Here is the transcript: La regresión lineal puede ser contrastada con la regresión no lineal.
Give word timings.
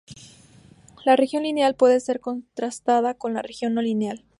La 1.05 1.15
regresión 1.15 1.43
lineal 1.43 1.75
puede 1.75 1.99
ser 1.99 2.19
contrastada 2.21 3.13
con 3.13 3.35
la 3.35 3.43
regresión 3.43 3.75
no 3.75 3.83
lineal. 3.83 4.25